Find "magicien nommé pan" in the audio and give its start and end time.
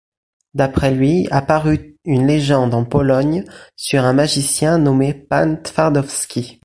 4.13-5.57